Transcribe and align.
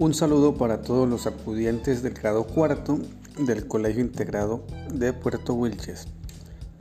Un 0.00 0.12
saludo 0.12 0.56
para 0.56 0.82
todos 0.82 1.08
los 1.08 1.28
acudientes 1.28 2.02
del 2.02 2.14
grado 2.14 2.48
cuarto 2.48 2.98
del 3.38 3.68
Colegio 3.68 4.00
Integrado 4.00 4.64
de 4.92 5.12
Puerto 5.12 5.54
Wilches, 5.54 6.08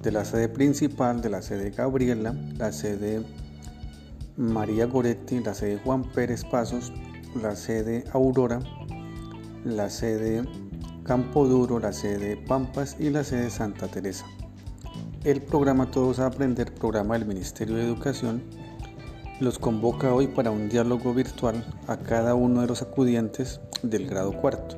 de 0.01 0.11
la 0.11 0.25
sede 0.25 0.49
principal, 0.49 1.21
de 1.21 1.29
la 1.29 1.43
sede 1.43 1.69
Gabriela, 1.69 2.33
la 2.57 2.71
sede 2.71 3.21
María 4.35 4.87
Goretti, 4.87 5.41
la 5.41 5.53
sede 5.53 5.79
Juan 5.83 6.11
Pérez 6.11 6.43
Pasos, 6.43 6.91
la 7.39 7.55
sede 7.55 8.03
Aurora, 8.13 8.61
la 9.63 9.91
sede 9.91 10.43
Campo 11.03 11.47
Duro, 11.47 11.77
la 11.77 11.93
sede 11.93 12.35
Pampas 12.35 12.97
y 12.99 13.11
la 13.11 13.23
sede 13.23 13.51
Santa 13.51 13.89
Teresa. 13.89 14.25
El 15.23 15.43
programa 15.43 15.91
Todos 15.91 16.17
a 16.17 16.25
Aprender, 16.25 16.73
programa 16.73 17.15
del 17.17 17.27
Ministerio 17.27 17.75
de 17.75 17.83
Educación, 17.83 18.41
los 19.39 19.59
convoca 19.59 20.13
hoy 20.13 20.27
para 20.27 20.51
un 20.51 20.69
diálogo 20.69 21.13
virtual 21.13 21.65
a 21.87 21.97
cada 21.97 22.35
uno 22.35 22.61
de 22.61 22.67
los 22.67 22.81
acudientes 22.81 23.59
del 23.81 24.07
grado 24.07 24.33
cuarto. 24.33 24.77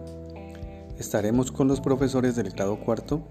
Estaremos 0.97 1.51
con 1.51 1.67
los 1.67 1.81
profesores 1.81 2.35
del 2.35 2.49
grado 2.51 2.79
cuarto 2.79 3.21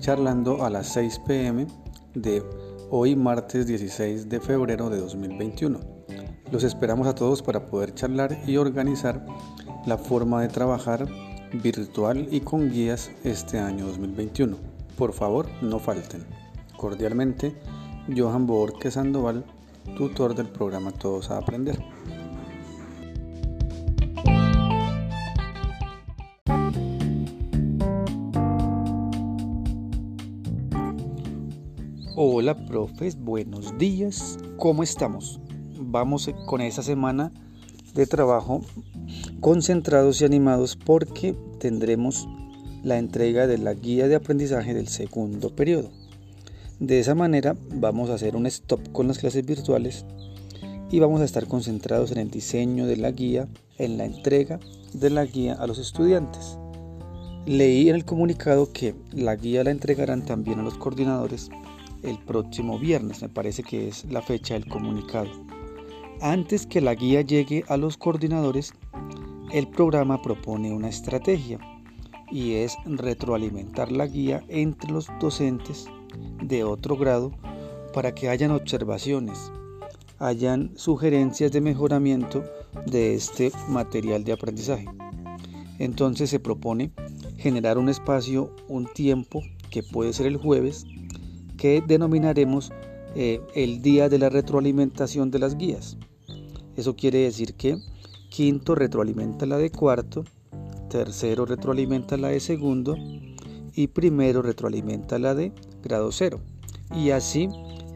charlando 0.00 0.64
a 0.64 0.70
las 0.70 0.88
6 0.88 1.20
pm 1.26 1.66
de 2.14 2.42
hoy 2.90 3.16
martes 3.16 3.66
16 3.66 4.28
de 4.28 4.40
febrero 4.40 4.90
de 4.90 4.98
2021. 4.98 5.80
Los 6.50 6.64
esperamos 6.64 7.06
a 7.06 7.14
todos 7.14 7.42
para 7.42 7.66
poder 7.66 7.94
charlar 7.94 8.38
y 8.46 8.56
organizar 8.56 9.24
la 9.86 9.98
forma 9.98 10.42
de 10.42 10.48
trabajar 10.48 11.06
virtual 11.62 12.28
y 12.30 12.40
con 12.40 12.70
guías 12.70 13.10
este 13.24 13.58
año 13.58 13.86
2021. 13.86 14.56
Por 14.96 15.12
favor, 15.12 15.46
no 15.62 15.78
falten. 15.78 16.24
Cordialmente, 16.76 17.54
Johan 18.14 18.46
Borque 18.46 18.90
Sandoval, 18.90 19.44
tutor 19.94 20.34
del 20.34 20.48
programa 20.48 20.90
Todos 20.92 21.30
a 21.30 21.38
Aprender. 21.38 21.78
Hola 32.18 32.66
profes, 32.66 33.18
buenos 33.18 33.76
días, 33.76 34.38
¿cómo 34.56 34.82
estamos? 34.82 35.38
Vamos 35.78 36.30
con 36.46 36.62
esta 36.62 36.82
semana 36.82 37.30
de 37.94 38.06
trabajo 38.06 38.62
concentrados 39.40 40.20
y 40.20 40.24
animados 40.24 40.76
porque 40.76 41.36
tendremos 41.60 42.26
la 42.82 42.98
entrega 42.98 43.46
de 43.46 43.58
la 43.58 43.74
guía 43.74 44.08
de 44.08 44.14
aprendizaje 44.14 44.74
del 44.74 44.88
segundo 44.88 45.54
periodo. 45.54 45.90
De 46.80 47.00
esa 47.00 47.14
manera 47.14 47.56
vamos 47.74 48.10
a 48.10 48.14
hacer 48.14 48.36
un 48.36 48.44
stop 48.44 48.92
con 48.92 49.08
las 49.08 49.18
clases 49.18 49.46
virtuales 49.46 50.04
y 50.90 50.98
vamos 50.98 51.22
a 51.22 51.24
estar 51.24 51.46
concentrados 51.46 52.12
en 52.12 52.18
el 52.18 52.30
diseño 52.30 52.86
de 52.86 52.98
la 52.98 53.12
guía, 53.12 53.48
en 53.78 53.96
la 53.96 54.04
entrega 54.04 54.60
de 54.92 55.08
la 55.08 55.24
guía 55.24 55.54
a 55.54 55.66
los 55.66 55.78
estudiantes. 55.78 56.58
Leí 57.46 57.88
en 57.88 57.94
el 57.94 58.04
comunicado 58.04 58.74
que 58.74 58.94
la 59.10 59.36
guía 59.36 59.64
la 59.64 59.70
entregarán 59.70 60.26
también 60.26 60.58
a 60.58 60.62
los 60.62 60.76
coordinadores 60.76 61.48
el 62.02 62.18
próximo 62.18 62.78
viernes, 62.78 63.22
me 63.22 63.30
parece 63.30 63.62
que 63.62 63.88
es 63.88 64.04
la 64.10 64.20
fecha 64.20 64.52
del 64.52 64.68
comunicado. 64.68 65.30
Antes 66.20 66.66
que 66.66 66.82
la 66.82 66.94
guía 66.94 67.22
llegue 67.22 67.64
a 67.68 67.78
los 67.78 67.96
coordinadores, 67.96 68.74
el 69.50 69.66
programa 69.66 70.20
propone 70.20 70.74
una 70.74 70.90
estrategia 70.90 71.58
y 72.30 72.56
es 72.56 72.76
retroalimentar 72.84 73.90
la 73.90 74.06
guía 74.06 74.44
entre 74.48 74.92
los 74.92 75.08
docentes 75.20 75.86
de 76.42 76.64
otro 76.64 76.96
grado 76.96 77.32
para 77.92 78.14
que 78.14 78.28
hayan 78.28 78.50
observaciones, 78.50 79.50
hayan 80.18 80.72
sugerencias 80.76 81.52
de 81.52 81.60
mejoramiento 81.60 82.44
de 82.86 83.14
este 83.14 83.52
material 83.68 84.24
de 84.24 84.32
aprendizaje. 84.32 84.86
Entonces 85.78 86.30
se 86.30 86.40
propone 86.40 86.90
generar 87.36 87.78
un 87.78 87.88
espacio, 87.88 88.54
un 88.68 88.86
tiempo, 88.86 89.42
que 89.70 89.82
puede 89.82 90.12
ser 90.12 90.26
el 90.26 90.36
jueves, 90.36 90.86
que 91.56 91.82
denominaremos 91.86 92.72
eh, 93.14 93.40
el 93.54 93.82
día 93.82 94.08
de 94.08 94.18
la 94.18 94.28
retroalimentación 94.28 95.30
de 95.30 95.38
las 95.38 95.56
guías. 95.56 95.96
Eso 96.76 96.96
quiere 96.96 97.18
decir 97.20 97.54
que 97.54 97.78
quinto 98.28 98.74
retroalimenta 98.74 99.46
la 99.46 99.56
de 99.56 99.70
cuarto, 99.70 100.24
tercero 100.90 101.46
retroalimenta 101.46 102.16
la 102.16 102.28
de 102.28 102.40
segundo 102.40 102.96
y 103.74 103.86
primero 103.88 104.42
retroalimenta 104.42 105.18
la 105.18 105.34
de 105.34 105.52
grado 105.86 106.12
cero. 106.12 106.40
Y 106.94 107.10
así 107.10 107.48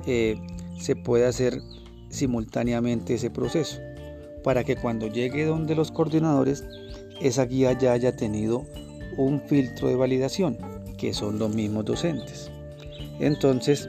eh, 0.06 0.36
se 0.78 0.96
puede 0.96 1.26
hacer 1.26 1.60
simultáneamente 2.08 3.14
ese 3.14 3.30
proceso 3.30 3.78
para 4.42 4.64
que 4.64 4.76
cuando 4.76 5.06
llegue 5.06 5.44
donde 5.44 5.74
los 5.74 5.92
coordinadores 5.92 6.64
esa 7.20 7.44
guía 7.44 7.78
ya 7.78 7.92
haya 7.92 8.16
tenido 8.16 8.64
un 9.16 9.40
filtro 9.40 9.88
de 9.88 9.96
validación 9.96 10.56
que 10.98 11.12
son 11.14 11.38
los 11.38 11.54
mismos 11.54 11.84
docentes. 11.84 12.50
Entonces 13.20 13.88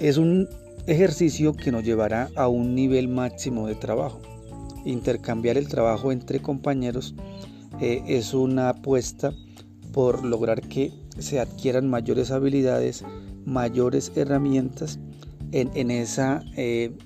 es 0.00 0.16
un 0.16 0.48
ejercicio 0.86 1.54
que 1.54 1.72
nos 1.72 1.84
llevará 1.84 2.30
a 2.36 2.48
un 2.48 2.74
nivel 2.74 3.08
máximo 3.08 3.66
de 3.66 3.74
trabajo. 3.74 4.20
Intercambiar 4.84 5.58
el 5.58 5.68
trabajo 5.68 6.12
entre 6.12 6.40
compañeros 6.40 7.14
eh, 7.80 8.02
es 8.06 8.34
una 8.34 8.70
apuesta 8.70 9.32
por 9.92 10.24
lograr 10.24 10.62
que 10.62 10.92
se 11.20 11.40
adquieran 11.40 11.88
mayores 11.88 12.30
habilidades, 12.30 13.04
mayores 13.44 14.12
herramientas 14.16 14.98
en, 15.52 15.90
esa 15.90 16.42
eh, 16.56 16.96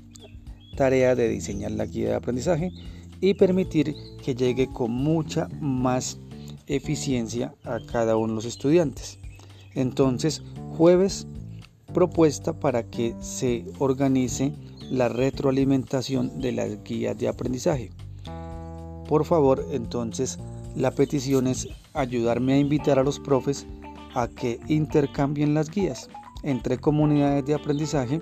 tarea 0.77 1.15
de 1.15 1.29
diseñar 1.29 1.73
la 1.73 1.87
guía 1.87 2.11
de 2.11 2.15
aprendizaje 2.15 2.71
y 3.21 3.35
permitir 3.35 3.95
que 4.23 4.35
llegue 4.35 4.69
con 4.69 4.91
mucha 4.91 5.49
más 5.61 6.19
eficiencia 6.67 7.55
a 7.65 7.79
cada 7.81 8.17
uno 8.17 8.29
de 8.29 8.35
los 8.37 8.45
estudiantes. 8.45 9.19
Entonces, 9.75 10.43
jueves, 10.77 11.27
propuesta 11.93 12.59
para 12.59 12.85
que 12.85 13.15
se 13.21 13.65
organice 13.79 14.53
la 14.91 15.09
retroalimentación 15.09 16.41
de 16.41 16.53
las 16.53 16.85
guías 16.85 17.17
de 17.19 17.29
aprendizaje. 17.29 17.91
Por 19.09 19.25
favor, 19.25 19.67
entonces, 19.73 20.39
la 20.77 20.91
petición 20.91 21.47
es 21.47 21.69
ayudarme 21.93 22.55
a 22.55 22.59
invitar 22.59 22.99
a 22.99 23.05
los 23.05 23.21
profes 23.21 23.67
a 24.15 24.29
que 24.29 24.61
intercambien 24.69 25.55
las 25.55 25.71
guías 25.71 26.09
entre 26.43 26.79
comunidades 26.79 27.45
de 27.47 27.55
aprendizaje 27.55 28.21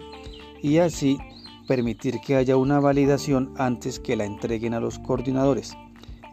y 0.62 0.78
así 0.78 1.18
permitir 1.66 2.20
que 2.20 2.36
haya 2.36 2.56
una 2.56 2.80
validación 2.80 3.52
antes 3.56 3.98
que 3.98 4.16
la 4.16 4.24
entreguen 4.24 4.74
a 4.74 4.80
los 4.80 4.98
coordinadores. 4.98 5.76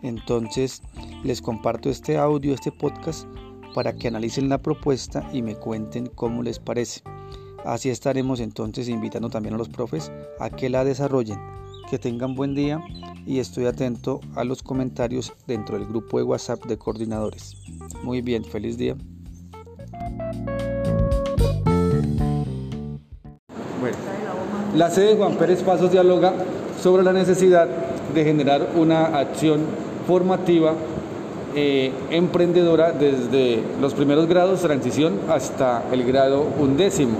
Entonces 0.01 0.81
les 1.23 1.41
comparto 1.41 1.89
este 1.89 2.17
audio, 2.17 2.53
este 2.53 2.71
podcast, 2.71 3.27
para 3.73 3.93
que 3.93 4.07
analicen 4.07 4.49
la 4.49 4.57
propuesta 4.57 5.27
y 5.33 5.41
me 5.41 5.55
cuenten 5.55 6.07
cómo 6.07 6.41
les 6.41 6.59
parece. 6.59 7.01
Así 7.65 7.89
estaremos 7.89 8.39
entonces 8.39 8.87
invitando 8.87 9.29
también 9.29 9.55
a 9.55 9.57
los 9.57 9.69
profes 9.69 10.11
a 10.39 10.49
que 10.49 10.69
la 10.69 10.83
desarrollen. 10.83 11.39
Que 11.89 11.99
tengan 11.99 12.35
buen 12.35 12.55
día 12.55 12.81
y 13.25 13.39
estoy 13.39 13.65
atento 13.65 14.21
a 14.35 14.43
los 14.43 14.63
comentarios 14.63 15.33
dentro 15.47 15.77
del 15.77 15.87
grupo 15.87 16.17
de 16.17 16.23
WhatsApp 16.23 16.65
de 16.65 16.77
coordinadores. 16.77 17.55
Muy 18.03 18.21
bien, 18.21 18.43
feliz 18.43 18.77
día. 18.77 18.95
Bueno, 23.79 23.97
la 24.75 24.89
sede 24.89 25.09
de 25.09 25.15
Juan 25.15 25.35
Pérez 25.35 25.63
Pasos 25.63 25.91
dialoga 25.91 26.33
sobre 26.81 27.03
la 27.03 27.13
necesidad 27.13 27.67
de 28.13 28.23
generar 28.23 28.69
una 28.75 29.05
acción 29.17 29.61
formativa 30.07 30.73
eh, 31.55 31.91
emprendedora 32.11 32.91
desde 32.91 33.63
los 33.81 33.93
primeros 33.93 34.27
grados, 34.27 34.61
transición, 34.61 35.19
hasta 35.29 35.83
el 35.91 36.03
grado 36.03 36.45
undécimo. 36.59 37.17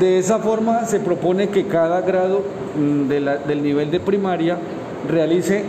De 0.00 0.18
esa 0.18 0.38
forma 0.38 0.84
se 0.86 1.00
propone 1.00 1.48
que 1.48 1.66
cada 1.66 2.00
grado 2.00 2.42
mm, 2.76 3.08
del 3.08 3.62
nivel 3.62 3.90
de 3.90 4.00
primaria 4.00 4.58
realice 5.08 5.64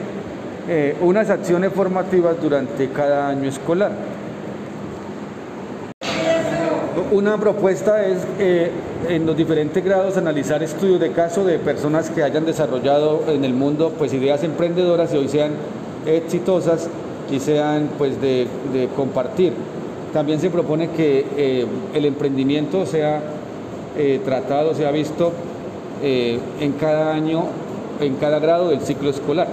eh, 0.67 0.95
unas 1.01 1.29
acciones 1.29 1.71
formativas 1.73 2.41
durante 2.41 2.89
cada 2.89 3.29
año 3.29 3.47
escolar. 3.47 3.91
Una 7.11 7.37
propuesta 7.37 8.03
es 8.03 8.17
eh, 8.39 8.71
en 9.07 9.27
los 9.27 9.37
diferentes 9.37 9.83
grados 9.85 10.17
analizar 10.17 10.63
estudios 10.63 10.99
de 10.99 11.11
caso 11.11 11.45
de 11.45 11.59
personas 11.59 12.09
que 12.09 12.23
hayan 12.23 12.45
desarrollado 12.45 13.25
en 13.27 13.45
el 13.45 13.53
mundo 13.53 13.93
pues 13.95 14.11
ideas 14.13 14.43
emprendedoras 14.43 15.13
y 15.13 15.17
hoy 15.17 15.27
sean 15.27 15.51
exitosas 16.07 16.89
y 17.31 17.39
sean 17.39 17.89
pues 17.99 18.19
de, 18.19 18.47
compartir. 18.95 19.53
También 20.13 20.39
se 20.39 20.49
propone 20.49 20.89
que 20.89 21.27
eh, 21.37 21.65
el 21.93 22.05
emprendimiento 22.05 22.87
sea 22.87 23.21
tratado, 24.25 24.75
sea 24.75 24.91
visto 24.91 25.31
en 26.03 26.71
cada 26.79 27.13
año, 27.13 27.45
en 27.99 28.15
cada 28.15 28.39
grado 28.39 28.69
del 28.69 28.81
ciclo 28.81 29.09
escolar. 29.09 29.47